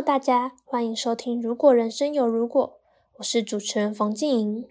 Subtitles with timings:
[0.00, 2.68] 大家欢迎收听《如果人生有如果》，
[3.16, 4.64] 我是主持人冯静莹。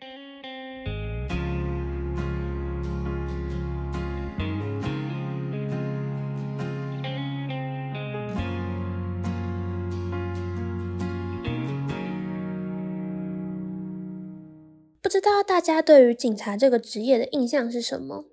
[15.01, 18.23] 不知道大家对于警察这个职业的印象是什么？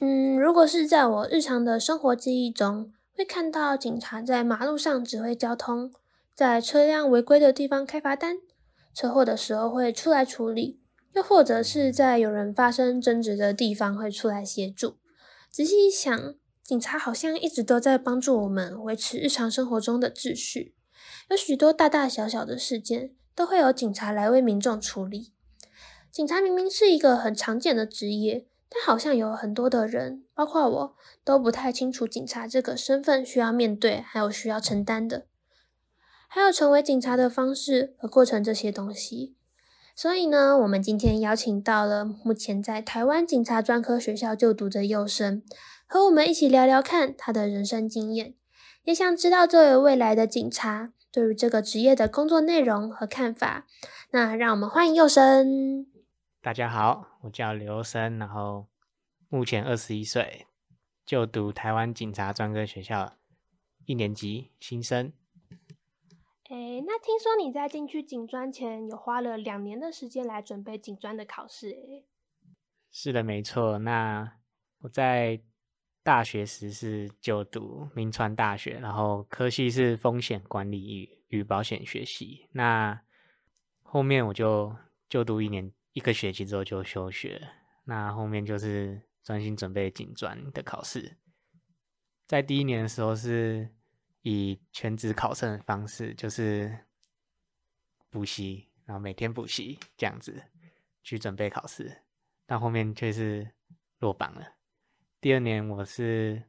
[0.00, 5.90] 嗯，如果是在我日常的生活记忆中，会看到警察在马路上指挥交通，
[6.34, 8.36] 在车辆违规的地方开罚单，
[8.94, 10.82] 车祸的时候会出来处理，
[11.14, 14.98] 又或者是在有人发生争执的地方会出来协助。
[15.50, 20.74] 仔细一想，警察好像一直都在帮助我们维持日常生活中的秩序，
[21.30, 25.32] 有许多大大小小的事件都会有警察来为民众处理。
[26.10, 28.46] 警察明明是一个很常见的职业。
[28.68, 35.26] 但好像有很多的人，包括我，都不太清楚警察这个身份需要面对，还有需要承担的，
[36.28, 39.36] 还有成为警察的方式和过程这些东西。
[39.94, 45.42] 所以呢，我们今天邀请到了目前在台湾警察专科学校就读的幼生，
[45.86, 48.34] 和我们一起聊聊看他的人生经验，
[48.84, 53.64] 也想知道作为未来的警察对于这个职业的工作内容和看法。
[54.10, 55.95] 那让我们欢迎幼生。
[56.46, 58.68] 大家好，我叫刘生，然后
[59.28, 60.46] 目前二十一岁，
[61.04, 63.14] 就读台湾警察专科学校
[63.84, 65.12] 一年级新生。
[66.48, 71.70] 诶，那听说你在进去警专前有花了两年的时间来准备警专的考试？
[71.70, 72.06] 诶，
[72.92, 73.80] 是的，没错。
[73.80, 74.38] 那
[74.82, 75.42] 我在
[76.04, 82.48] 大学时是就读明川大学，然后科系是风险管理与与保险学系。
[82.52, 83.02] 那
[83.82, 84.76] 后面我就
[85.08, 85.72] 就读一年。
[85.96, 87.40] 一个学期之后就休学，
[87.84, 91.16] 那后面就是专心准备警专的考试。
[92.26, 93.66] 在第一年的时候是
[94.20, 96.80] 以全职考生的方式，就是
[98.10, 100.42] 补习，然后每天补习这样子
[101.02, 102.02] 去准备考试，
[102.44, 103.50] 但后面却是
[104.00, 104.46] 落榜了。
[105.18, 106.42] 第二年我是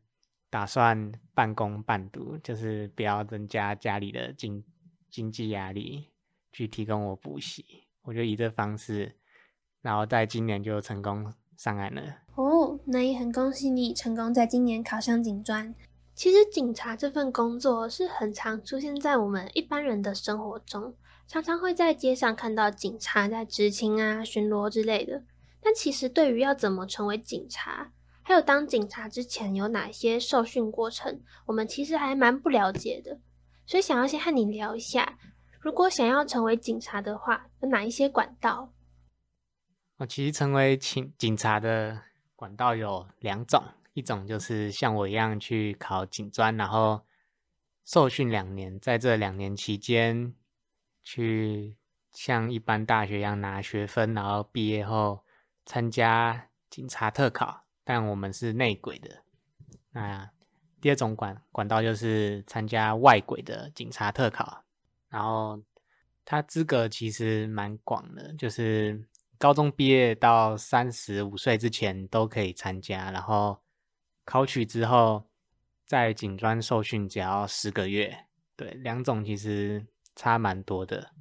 [0.50, 4.62] 打算半工半读，就是不要增加家里的经
[5.10, 6.12] 经济压力，
[6.52, 7.86] 去提供我补习。
[8.02, 9.17] 我就以这方式。
[9.88, 12.02] 然后在今年就成功上岸了
[12.36, 15.74] 哦，那也很恭喜你成功在今年考上警专。
[16.14, 20.94] 其实警察这份工作是很常出现在我们一般人的生活中，
[21.26, 25.24] 常常会在街上看到警察在执勤啊、巡逻之类的。
[25.62, 27.90] 但其实对于要怎么成为警察，
[28.22, 33.18] 还有当警察之前有哪些受训过程，我们其实还蛮不了解的。
[33.66, 35.18] 所以想要先和你聊一下，
[35.62, 38.74] 如果想要成为警察的话，有哪一些管道？
[39.98, 42.00] 我其实成为警警察的
[42.36, 43.64] 管道有两种，
[43.94, 47.02] 一种就是像我一样去考警专，然后
[47.84, 50.36] 受训两年，在这两年期间
[51.04, 51.76] 去
[52.12, 55.24] 像一般大学一样拿学分，然后毕业后
[55.66, 59.24] 参加警察特考，但我们是内鬼的。
[59.90, 60.30] 那
[60.80, 64.64] 第二种管管道就是参加外鬼的警察特考，
[65.10, 65.60] 然后
[66.24, 69.04] 它资格其实蛮广的，就是。
[69.40, 73.60] 高中毕业到三十五岁之前都可以参加，然后
[74.26, 75.26] 考取之后，
[75.86, 78.26] 在警专受训只要十个月。
[78.56, 81.12] 对，两种其实差蛮多的。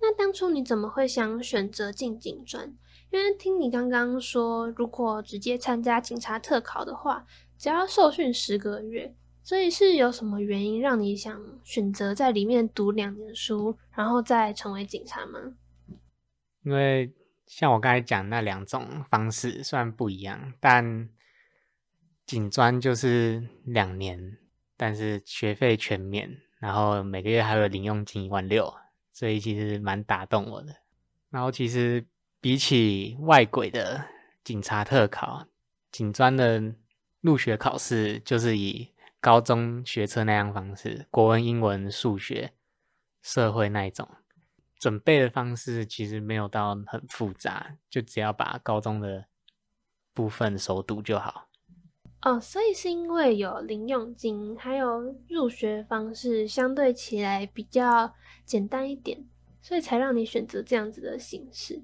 [0.00, 2.74] 那当初你怎么会想选择进警专？
[3.10, 7.24] 因为听你刚刚说，如果直接参加警察特考的话，
[7.56, 9.14] 只要受训十个月，
[9.44, 15.54] 所以是有什么原因让你想选择在里面读两年书，然后再成为警察吗？
[16.64, 17.12] 因为
[17.46, 21.08] 像我刚才讲那两种方式虽然不一样，但
[22.26, 24.38] 警专就是两年，
[24.76, 28.74] 但是学费全免，然后每个月还有零用金一万六，
[29.12, 30.74] 所以其实蛮打动我的。
[31.28, 32.06] 然后其实
[32.40, 34.02] 比起外轨的
[34.42, 35.46] 警察特考，
[35.90, 36.74] 警专的
[37.20, 38.88] 入学考试就是以
[39.20, 42.52] 高中学测那样方式，国文、英文、数学、
[43.20, 44.08] 社会那一种。
[44.84, 49.24] 准备的方式其实没有到很复杂，就只要把高中的
[50.12, 51.48] 部分熟读就好。
[52.20, 58.14] 哦，所以是因为有零用金，还有入学方式相对起来比较
[58.44, 59.24] 简单一点，
[59.62, 61.82] 所以才让你选择这样子的形式。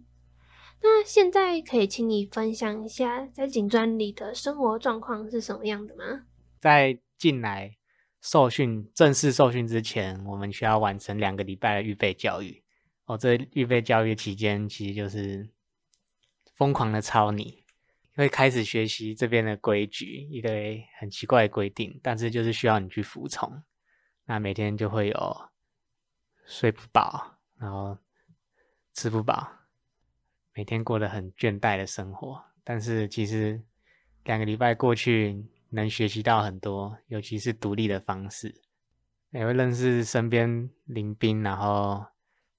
[0.82, 6.26] 那现在可以请你分享一下在警专里的生活状况是什么样的吗？
[6.60, 7.78] 在进来
[8.20, 12.62] 受训正式受训之前，我们需要完成两个礼拜的预备教育。
[13.10, 15.48] 我、这预备教育期间，其实就是
[16.54, 17.64] 疯狂的操你，
[18.14, 23.62] 会开始学习这边的规矩，一堆很奇怪的规定，但是就是需要你去服从。
[24.26, 25.50] 那每天就会有
[26.46, 27.98] 睡不饱，然后
[28.94, 29.50] 吃不饱，
[30.54, 32.40] 每天过得很倦怠的生活。
[32.62, 33.60] 但是其实
[34.22, 38.54] 两个礼拜过去，能学习到很多，尤其是独立的方式，
[39.30, 42.06] 也会认识身边邻兵，然后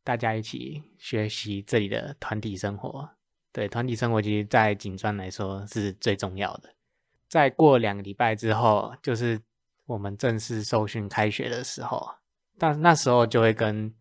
[0.04, 3.10] 大家一起学习这里的团体生活。
[3.52, 6.74] 对，团体生活，其实在警专来说是最重要的。
[7.28, 9.40] 再过两个礼拜之后，就是
[9.86, 12.10] 我们正式受训开学的时候，
[12.58, 13.94] 但那时候就会跟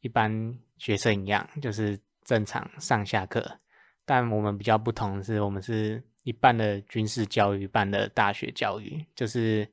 [0.00, 3.58] 一般学生一样，就是正常上下课。
[4.04, 9.66] 但我们比较不同的是，我们是一半的军事教育，一半的大学教育，就是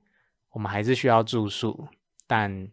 [0.52, 1.88] 我们还是需要住宿，
[2.28, 2.70] 但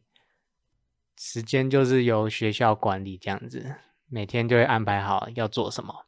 [1.26, 3.76] 时间就是由学校管理这样子，
[4.08, 6.04] 每天就会安排好要做什么。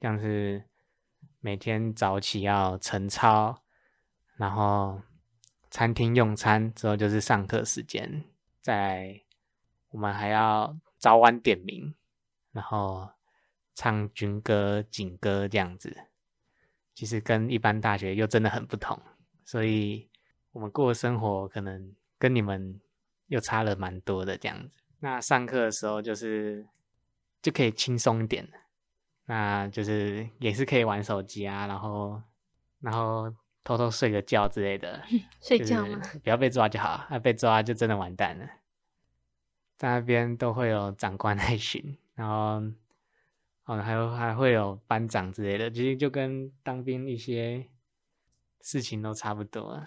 [0.00, 0.64] 像是
[1.38, 3.62] 每天早起要晨操，
[4.34, 5.00] 然后
[5.70, 8.24] 餐厅用餐之后就是上课时间，
[8.60, 9.22] 在
[9.90, 11.94] 我们还要早晚点名，
[12.50, 13.10] 然后
[13.72, 15.96] 唱军歌、警歌这样子。
[16.92, 19.00] 其实跟一般大学又真的很不同，
[19.44, 20.10] 所以
[20.50, 22.80] 我们过的生活可能跟你们
[23.28, 24.82] 又差了蛮多的这样子。
[25.00, 26.66] 那上课的时候就是
[27.42, 28.48] 就可以轻松一点。
[29.28, 32.22] 那就是也是可以玩手机啊，然后
[32.80, 33.28] 然后
[33.64, 35.02] 偷偷睡个觉之类的，
[35.42, 36.00] 睡觉吗？
[36.22, 38.46] 不要被抓就好，啊被抓就真的完蛋了。
[39.76, 42.62] 在那边都会有长官来巡，然后
[43.64, 47.68] 哦还有还会有班长之类的，其实就跟当兵一些
[48.60, 49.82] 事情都差不多。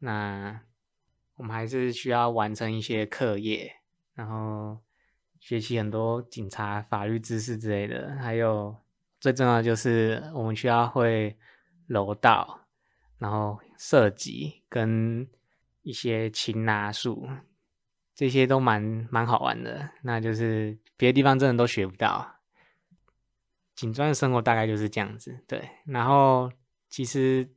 [0.00, 0.60] 那
[1.40, 3.72] 我们还是需要完成一些课业，
[4.14, 4.78] 然后。
[5.42, 8.76] 学习很多警察法律知识之类的，还有
[9.18, 11.34] 最重要就是我们需要会
[11.86, 12.66] 柔道，
[13.16, 15.26] 然后射击跟
[15.80, 17.26] 一些擒拿术，
[18.14, 19.88] 这些都蛮蛮好玩的。
[20.02, 22.40] 那就是别的地方真的都学不到。
[23.74, 25.70] 警专的生活大概就是这样子，对。
[25.86, 26.52] 然后
[26.90, 27.48] 其实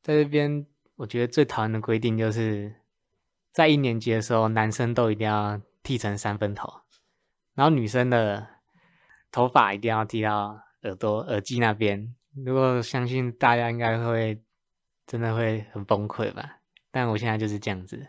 [0.00, 0.64] 在这边，
[0.96, 2.74] 我觉得最讨厌的规定就是
[3.58, 5.60] 在一年级的时候，男生都一定要。
[5.80, 6.70] 剃成三分头，
[7.54, 8.46] 然后女生的
[9.32, 12.14] 头发一定要剃到耳朵、耳际那边。
[12.44, 14.42] 如果相信大家应该会
[15.06, 16.58] 真的会很崩溃吧？
[16.90, 18.08] 但我现在就是这样子。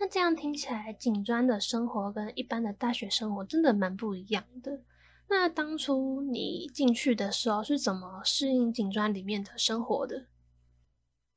[0.00, 4.80] 那这样听起来，警专的生活跟一般的大学生活真的蛮不一样的。
[5.28, 10.26] 那当初你进去的时候是怎么适应警专里面的生活的？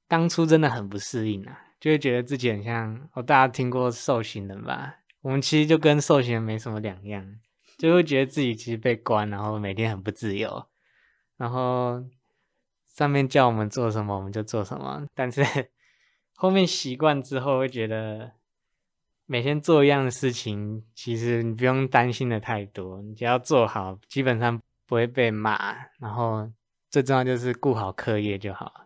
[0.07, 4.97] 当初真的很不适应啊，就会觉得自己很像哦，大家听过受刑人吧？
[5.21, 7.35] 我们其实就跟受刑人没什么两样，
[7.77, 10.65] 就会觉得自己其实被关，然后每天很不自由，
[11.37, 12.03] 然后
[12.87, 15.05] 上面叫我们做什么我们就做什么。
[15.13, 15.43] 但是
[16.35, 18.31] 后面习惯之后，会觉得
[19.25, 25.75] 每天做一样的事情，其实你不用担心的太多，你只要做好，基本上不会被骂。
[25.99, 26.49] 然后
[26.89, 28.85] 最重要就是顾好课业就好。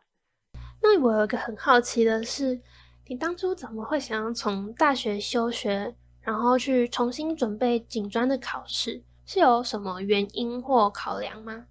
[0.81, 2.60] 那我有一个很好奇的是，
[3.05, 5.95] 你当初怎么会想要从大学休学？
[6.21, 11.65] 然后去重新准备警专的考试，是有什么原因或考量吗？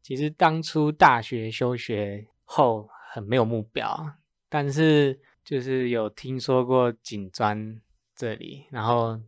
[0.00, 4.12] 其实当初大学休学后很没有目标，
[4.48, 7.80] 但是就是有听说过警专
[8.14, 9.20] 这里，然后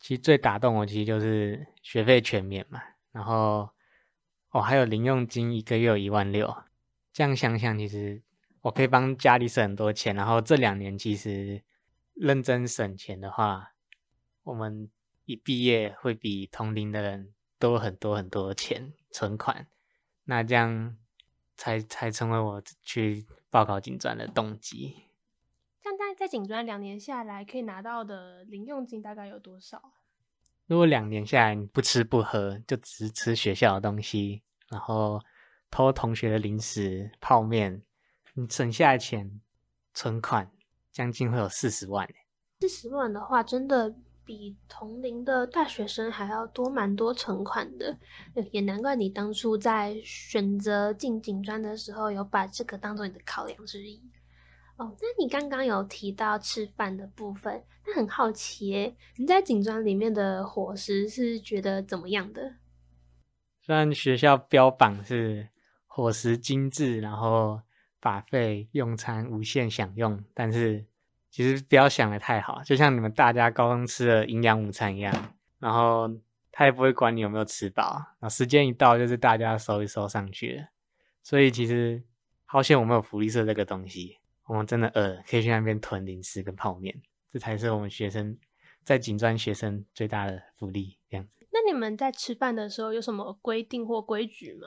[0.00, 3.70] 其实最打动我其实就是学费全免嘛，然后
[4.50, 6.52] 哦还有零用金一个月有一万六，
[7.12, 8.20] 这样想想其实
[8.62, 11.62] 我可以帮家里省很多钱，然后这两年其实
[12.14, 13.74] 认真省钱的话。
[14.42, 14.90] 我们
[15.26, 19.66] 一毕业会比同龄的人多很多很多钱存款，
[20.24, 20.96] 那这样
[21.56, 25.04] 才才成为我去报考警专的动机。
[25.82, 29.92] 像在在警专两年下来，可以拿到的零用金大概有多少？
[30.66, 35.20] 如果两年下来你不吃不喝，就只是吃学校的东西，然后
[35.70, 37.82] 偷同学的零食、泡面，
[38.40, 39.40] 你省下的钱
[39.92, 40.50] 存款
[40.90, 42.08] 将近会有四十万。
[42.60, 43.94] 四十万的话，真的。
[44.22, 47.98] 比同龄的大学生还要多蛮多存款的，
[48.52, 54.00] 也难怪你当初在选择进警专的时候有把这个当做你的考量之一。
[54.76, 62.54] 哦，那你刚刚有提到吃饭的部分，那很好奇耶，你在警专里面的伙食是觉得怎么样的？
[63.62, 65.48] 虽然学校标榜是
[65.86, 67.60] 伙食精致，然后
[68.00, 70.86] buffet 用餐无限享用，但是。
[71.32, 75.14] 其实不要想的太好，就像你们大家高中吃的营养午餐一样，
[75.60, 76.10] 然后
[76.50, 80.66] 他也不会管你有没有吃饱，然后时间一到就是大家收一收上去了。
[81.22, 82.02] 所以其实
[82.46, 87.00] 好险我们有福利社这个东西，我们真的饿了可以去那边囤零食跟泡面。
[87.32, 88.36] 这才是我们学生
[88.82, 90.98] 在警专学生最大的福利。
[91.08, 91.46] 这样子。
[91.52, 94.66] 那你们在吃饭的时候有什么规定或规矩吗？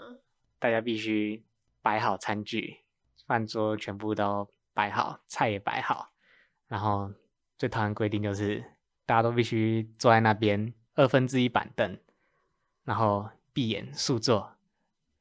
[0.59, 1.43] 大家必须
[1.81, 2.82] 摆好餐具，
[3.25, 6.09] 饭桌全部都摆好，菜也摆好。
[6.67, 7.11] 然后
[7.57, 8.63] 最讨厌规定就是
[9.05, 11.99] 大家都必须坐在那边二分之一板凳，
[12.83, 14.55] 然后闭眼速坐，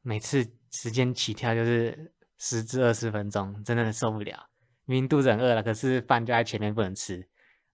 [0.00, 4.48] 每次时间起跳就是十至二十分钟，真的受不了。
[4.84, 7.28] 明明肚子很饿了，可是饭就在前面不能吃，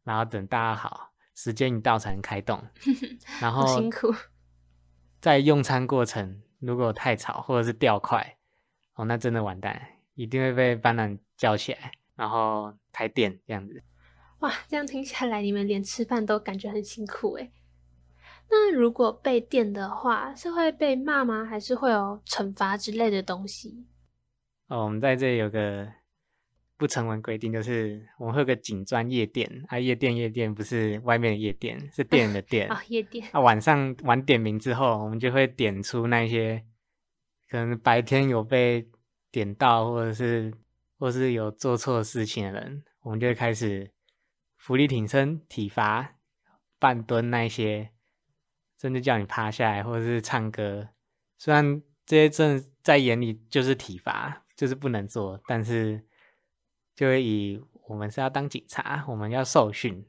[0.04, 2.62] 然后等大家好，时间一到才能开动。
[3.40, 4.12] 然后辛苦。
[5.20, 8.36] 在用餐过程如果太吵或者是掉筷，
[8.94, 9.80] 哦，那真的完蛋，
[10.18, 13.82] 一定会被班长叫起来，然后开电这样子。
[14.40, 17.52] 哇，这样听下来，你们连吃饭都感觉很辛苦诶。
[18.50, 21.44] 那如果被电的话，是会被骂吗？
[21.44, 23.86] 还是会有惩罚之类的东西？
[24.66, 25.88] 哦，我们在这里有个。
[26.76, 33.40] 不成文规定就是我们会有个警专夜店啊，夜店夜店不是外面的夜店，是店的店啊， 夜店啊。
[33.40, 36.64] 晚上晚点名之后，我们就会点出那些
[37.50, 38.88] 可能白天有被
[39.30, 40.52] 点到，或者是
[40.98, 43.90] 或是有做错事情的人，我们就会开始
[44.56, 46.16] 伏地挺身、体罚、
[46.78, 47.90] 半蹲那些，
[48.80, 50.88] 甚至叫你趴下来，或者是唱歌。
[51.36, 56.04] 虽然这些真的在眼里就是体罚，就是不能做，但是。
[56.98, 60.04] 就会以我们是要当警察，我们要受训，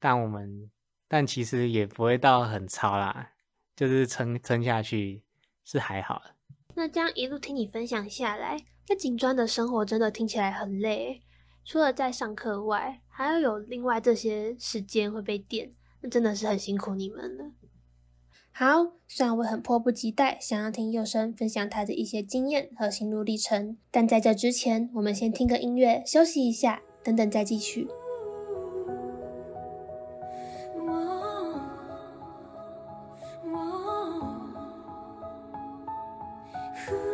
[0.00, 0.68] 但我们
[1.06, 3.30] 但其实也不会到很操啦，
[3.76, 5.22] 就是撑撑下去
[5.62, 6.34] 是还好的。
[6.74, 11.20] 那这样一路听你分享下来，在警专的生活真的听起来很累，
[11.64, 17.52] 除了在上课外，还要有另外这些时间会被电，那真的是很辛苦你们了。
[18.50, 27.88] 好，虽然我很迫不及待想要听佑生分享他的一些经验和心路历程，但在这之前，我们先听个音乐休息一下，等等再继续。
[36.86, 37.11] 做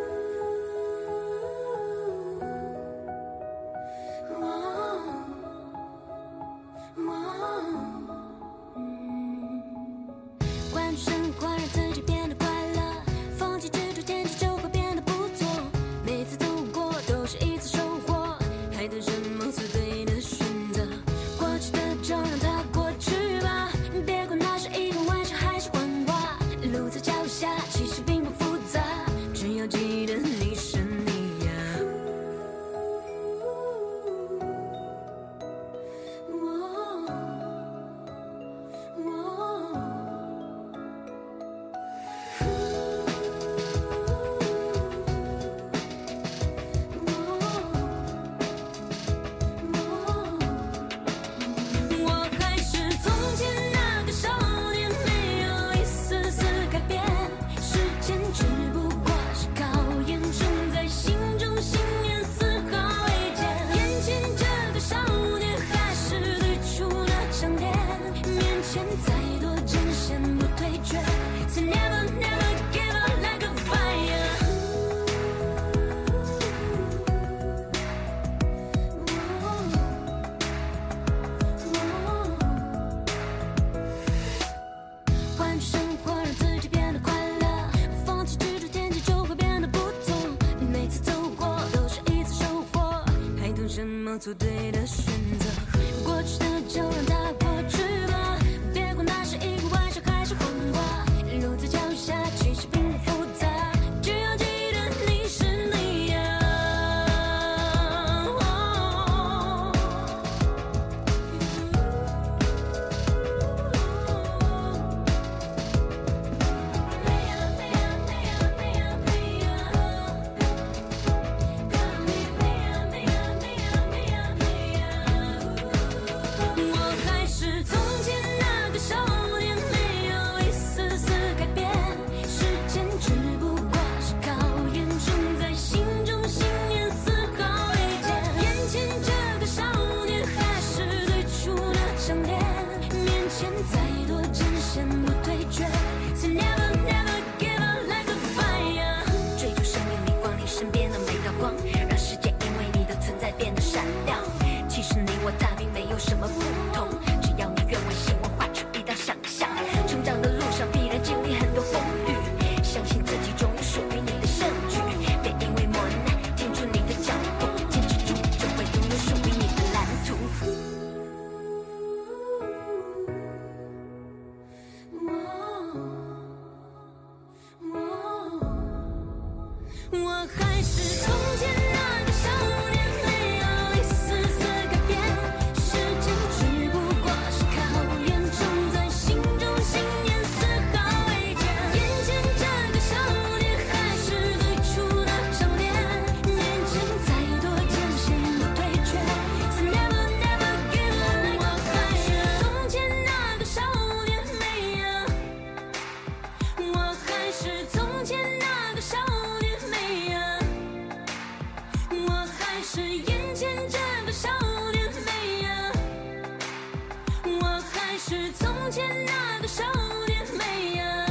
[218.77, 219.63] 那个少
[220.05, 221.05] 年妹呀。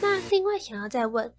[0.00, 1.34] 那另外想要再问，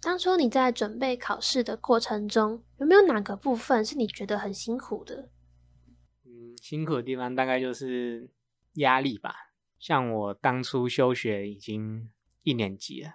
[0.00, 5.28] 当初你在准备考试的过程中，有没有哪个部分是你觉得很辛苦的？
[6.24, 8.30] 嗯，辛苦的地方大概就是
[8.74, 9.34] 压力吧。
[9.78, 12.10] 像我当初休学已经
[12.44, 13.10] 一年级了，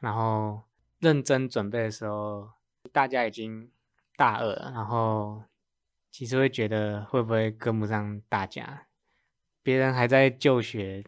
[0.00, 0.64] 然后
[0.98, 2.50] 认真准备的时候，
[2.92, 3.70] 大家已经
[4.14, 5.42] 大二了，然后
[6.10, 8.83] 其实会觉得会不会跟不上大家？
[9.64, 11.04] 别人还在就学，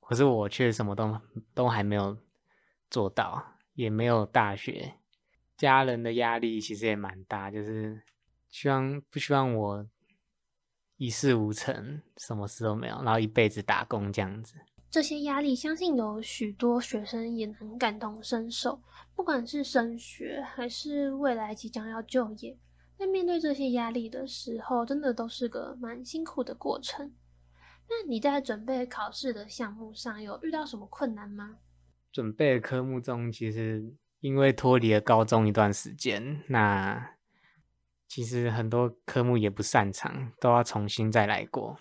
[0.00, 1.20] 可是我却什么都
[1.52, 2.16] 都还没有
[2.88, 3.44] 做到，
[3.74, 4.94] 也没有大学。
[5.58, 8.00] 家人的压力其实也蛮大，就是
[8.48, 9.86] 希望不希望我。
[10.96, 14.56] 一事无成，什么事都没有，然后一辈子打工这样子。
[14.90, 18.82] 这些压力，相信有许多学生也能感同身受。
[19.14, 22.54] 不管是升学，还是未来即将要就业，
[22.98, 27.10] 在面对这些压力的时候，真的都是个蛮辛苦的过程。
[27.90, 31.58] 那你在准备考试的项目上，有遇到什么困难吗？
[32.10, 37.16] 准备科目中，其实因为脱离了高中一段时间，那。
[38.12, 41.78] 其实很多科目也不擅长，都要重新再来过。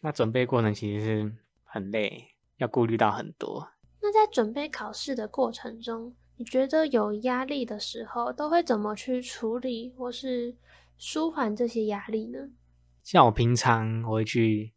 [0.00, 3.68] 那准备过程其实是很累，要顾虑到很多。
[4.00, 10.56] 那在准备考试的过程中，你觉得有压力的时候，都会怎么去处理或是
[10.96, 12.48] 舒缓这些压力呢？
[13.02, 14.72] 像我平常我会去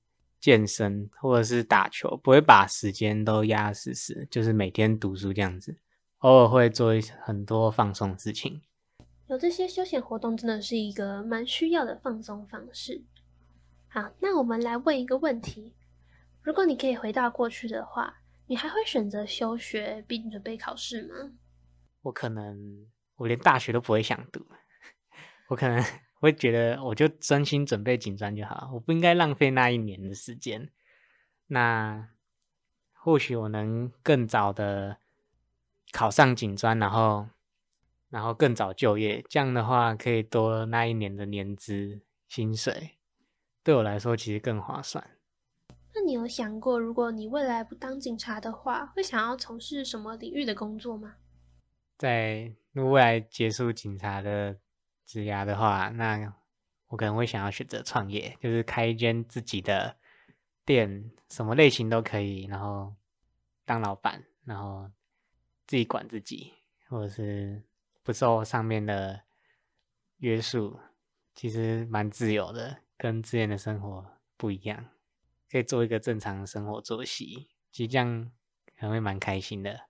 [0.46, 5.76] 健身或者是打球，不会把时间都压死死，就是每天读书这样子。
[6.20, 8.62] 偶尔会做一很多放松的事情。
[9.26, 13.04] 有这些休闲活动，真的是一个蛮需要的放松方式。
[13.88, 15.74] 好，那我们来问一个问题：
[16.44, 18.14] 如果你可以回到过去的话，
[18.46, 21.32] 你还会选择休学并准备考试吗？
[22.04, 24.46] 我可能，我连大学都不会想读。
[25.50, 25.84] 我可能
[26.26, 30.70] 会觉得，我就专心准备警专就好，我不应该浪费那一年的时间。
[31.48, 32.10] 那
[32.94, 34.98] 或许我能更早的
[35.92, 37.28] 考上警专，然后。
[38.10, 42.92] 然后更早就业，这样的话可以多那一年的年资薪水，
[43.62, 45.04] 对我来说其实更划算。
[45.94, 51.16] 那你有想过，如果你未来不当警察的话，会想要从事什么领域的工作吗？
[51.98, 54.60] 在未来结束警察的
[55.06, 56.34] 职涯的话，那
[56.88, 59.96] 我可能会想要选择创业，就是开一间自己的
[60.66, 62.94] 店，什么类型都可以，然后
[63.66, 64.90] 当老板，然后
[65.68, 66.54] 自己管自己，
[66.90, 67.64] 或者是。
[68.04, 69.24] 不受上面的
[70.18, 70.80] 约束，
[71.34, 74.06] 其实蛮自由的，跟之前的生活
[74.38, 74.92] 不一样，
[75.50, 78.32] 可以做一个正常生活作息，其实这样
[78.78, 79.88] 可能会蛮开心的。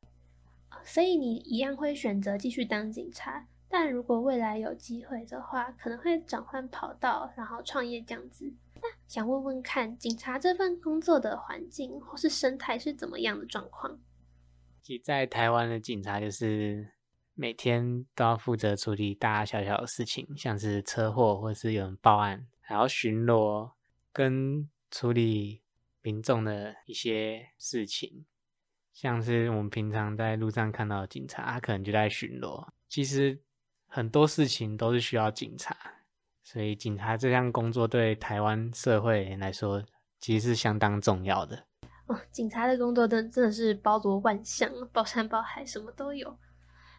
[0.82, 8.54] 所以你一样会选择继续当警察，但如果未来有机会的话，可能会转换跑道，然后创业这样子。
[8.76, 14.00] 那想问问看，警察这份工作的环境或是生态是怎么样的状况？
[14.82, 16.92] 其实在台湾的警察就是。
[17.38, 23.74] 每天都要负责处理大大小小的事情，像是车祸或是有人报案，还要巡逻
[24.14, 25.62] 跟处理
[26.02, 28.26] 民众的一些事情，
[28.94, 32.66] 像是我们平常在路上看到警察，他可能就在巡逻。
[32.88, 33.38] 其实
[33.96, 35.74] 很多事情都是需要警察，
[36.44, 39.82] 所以警察这项工作对台湾社会来说，
[40.20, 41.66] 其实是相当重要的。
[42.08, 46.38] 哦，警察的工作真真的是包罗万象，包山包海，什么都有。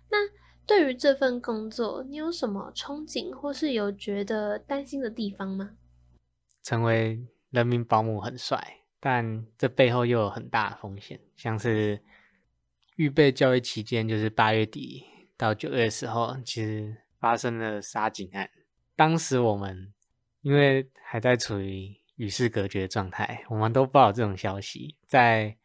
[0.09, 0.17] 那
[0.65, 5.73] 对于这份工作，你有什么憧憬，或是有觉得担心的地方吗？
[6.63, 12.03] 成为人民保姆很帅，但这背后又有很大的风险，像是
[12.97, 15.05] 预备教育期间，就是八月底
[15.37, 18.51] 到九月的时候，其实发生了杀警案。
[18.95, 19.93] 当时我们
[20.43, 24.97] 因为还在处于与世隔绝的状态，我们都不知道这种消息。
[25.07, 25.57] 在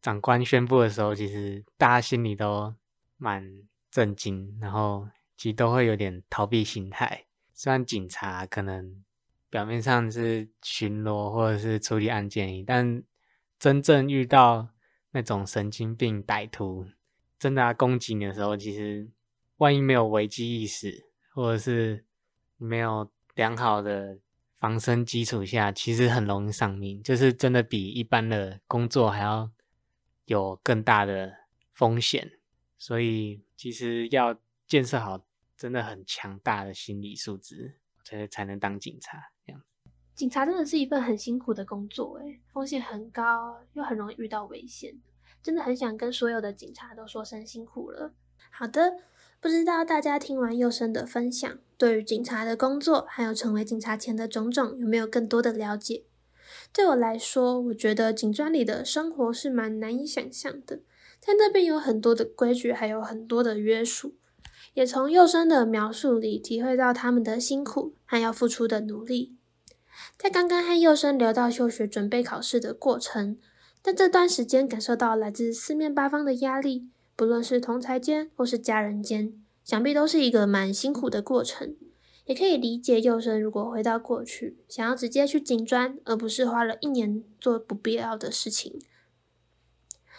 [0.00, 2.74] 长官宣布的时候，其实大家心里都
[3.16, 3.44] 蛮。
[3.90, 7.24] 震惊，然后其实都会有点逃避心态。
[7.54, 9.02] 虽然警察可能
[9.48, 13.02] 表面上是巡逻或者是处理案件，但
[13.58, 14.68] 真正遇到
[15.12, 16.86] 那种神经病歹徒
[17.38, 19.08] 真的要攻击你的时候，其实
[19.58, 22.04] 万一没有危机意识，或者是
[22.56, 24.18] 没有良好的
[24.58, 27.02] 防身基础下，其实很容易丧命。
[27.02, 29.50] 就是真的比一般的工作还要
[30.24, 31.32] 有更大的
[31.72, 32.32] 风险。
[32.76, 35.24] 所以，其实要建设好
[35.56, 39.18] 真的很强大的心理素质，才才能当警察。
[39.44, 39.62] 这样，
[40.14, 44.94] 警察真的是一份很辛苦的工作，诶，风险很高，又很容易遇到危险。
[45.42, 48.12] 真的很想跟所有的警察都说声辛苦了。
[48.50, 48.96] 好的，
[49.40, 56.04] 不知道大家听完佑生的分享，对于警察的工作，还有成为警察前的种种，有没有更多的了解？
[56.72, 60.80] 对我来说，我觉得警专里的生活是蛮难以想象的，
[61.20, 64.14] 在那边有很多的规矩，还有很多的约束，
[64.74, 69.36] 也从幼生的描述里体会到他们的辛苦和要付出的努力。
[70.16, 73.36] 在刚刚和幼生聊到休学准备考试的过程，
[73.88, 79.32] 在这段时间感受到来自四面八方的压力，不论是同才间或是家人间，
[79.64, 81.74] 想必都是一个蛮辛苦的过程。
[82.26, 88.78] 也可以理解幼生如果回到过去，想要直接去警专，而不是花了一年做不必要的事情。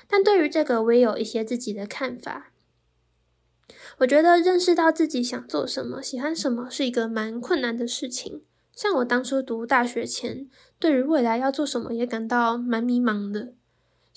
[0.07, 2.51] 但对于这个，我也有一些自己的看法。
[3.99, 8.41] 我觉得认识到自己想做什么、喜欢什么是一个蛮困难的事情。
[8.75, 13.53] 像我当初读大学前，对于未来要做什么也感到蛮迷茫的。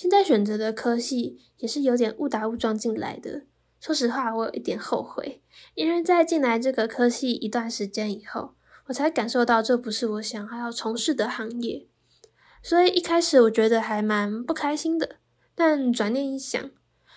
[0.02, 3.42] 现在选择的科系也是有点误打误撞进来的。
[3.78, 5.40] 说实话，我有一点后悔，
[5.76, 8.54] 因为在进来这个科系一段时间以后，
[8.86, 11.86] 我才感受到这不是我想还要从事的行业，
[12.64, 15.18] 所以一开始我觉得还蛮不开心的。
[15.54, 16.60] 但转念一想，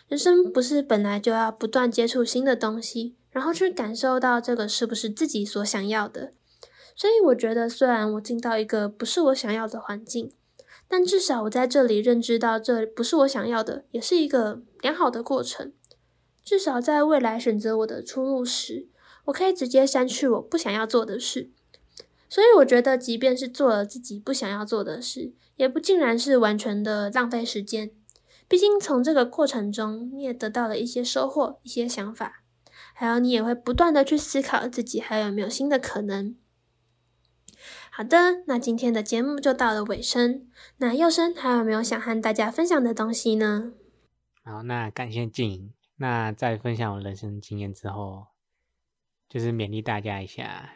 [0.08, 6.34] 人生不是本来就要不断接触新的东西，然后去感受到这个是不是自己所想要的。
[6.96, 10.32] 所以我觉得，虽然我进到一个不是我想要的环境，
[10.88, 15.74] 但至少我在这里认知到这不是我想要的，也是一个良好的过程。
[16.44, 18.88] 至少在未来选择我的出路时，
[19.26, 21.50] 我可以直接删去我不想要做的事。
[22.30, 27.92] 所以我觉得，即便是做了自己不想要做的事，也不尽然是完全的浪费时间。
[28.48, 32.44] 毕竟从这个过程中，你也得到了一些收获、一些想法，
[32.94, 36.36] 还有你也会不断的去思考自己还有没有新的可能。
[37.98, 40.50] 好的，那今天的节目就到了尾声。
[40.80, 43.72] 那佑生还有没有想和大家分享的东西呢？
[44.44, 45.74] 好，那感谢静。
[45.96, 48.28] 那在分享我人生经验之后，
[49.30, 50.74] 就是勉励大家一下，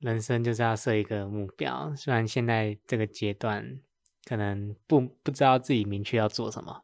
[0.00, 1.94] 人生就是要设一个目标。
[1.94, 3.78] 虽然现在这个阶段
[4.24, 6.82] 可能不不知道自己明确要做什么，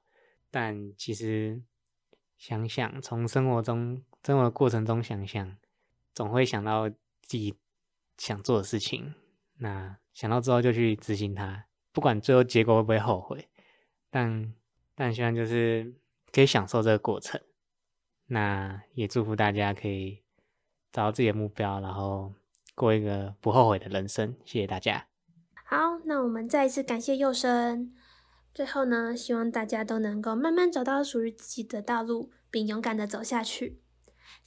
[0.52, 1.60] 但其实
[2.38, 5.56] 想想从生活中生活过程中想想，
[6.14, 6.96] 总会想到自
[7.36, 7.56] 己
[8.16, 9.14] 想做的事情。
[9.58, 13.48] 那想到之后就去执行它，不管最后结果会不会后悔，
[14.10, 14.52] 但
[14.94, 15.94] 但希望就是
[16.32, 17.40] 可以享受这个过程。
[18.26, 20.22] 那也祝福大家可以
[20.90, 22.32] 找到自己的目标，然后
[22.74, 24.34] 过一个不后悔的人生。
[24.44, 25.06] 谢谢大家。
[25.64, 27.94] 好，那我们再一次感谢幼生。
[28.54, 33.80] 最后呢，希望大家都能够慢慢找到属于自己的道路，并勇敢的走下去。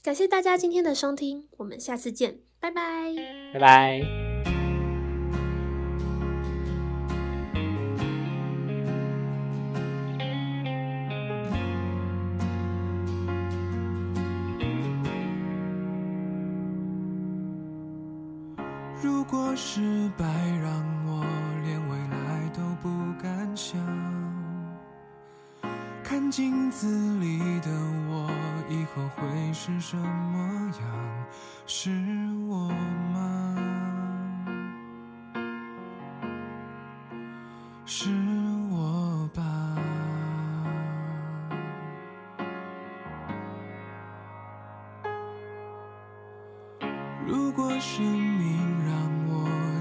[0.02, 3.12] 感谢大家今天的收听，我们下次见，拜拜，
[3.52, 4.25] 拜拜。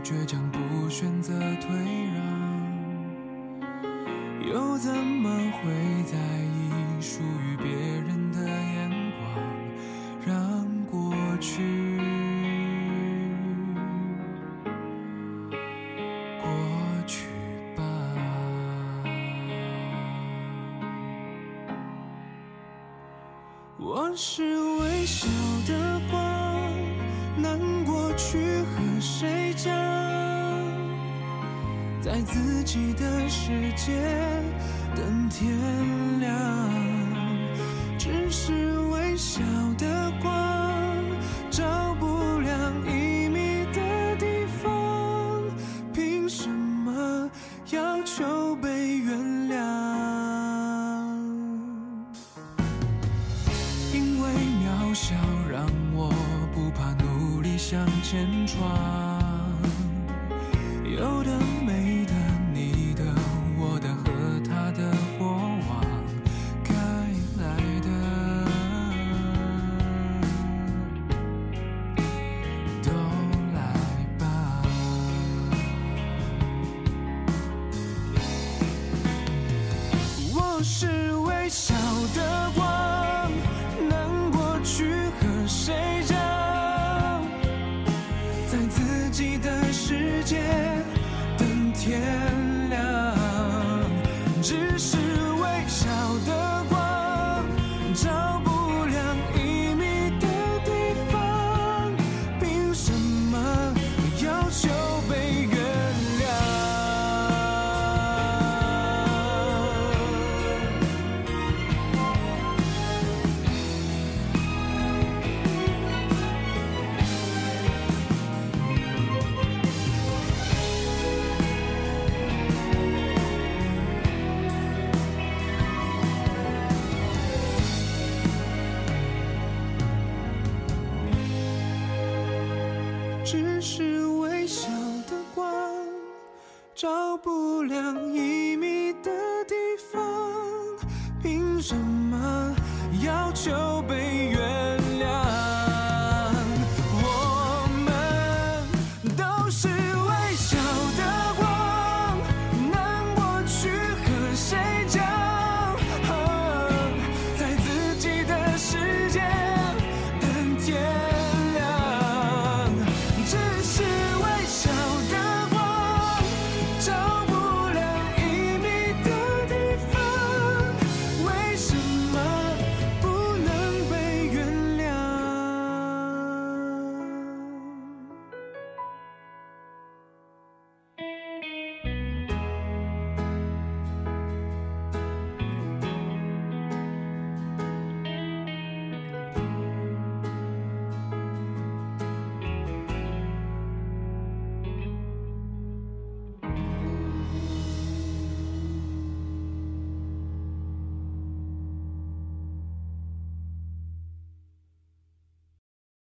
[0.06, 1.76] 倔强不选择退
[2.14, 2.22] 让，
[4.48, 9.26] 又怎么会在意属于别人的眼光？
[10.24, 11.64] 让过去
[16.40, 16.48] 过
[17.08, 17.26] 去
[17.76, 17.82] 吧。
[23.80, 25.28] 我是微小
[25.68, 26.72] 的光，
[27.42, 27.95] 难过
[29.06, 29.72] 去和谁讲？
[32.02, 33.94] 在自己的世界
[34.96, 35.56] 等天
[57.68, 59.15] 向前闯，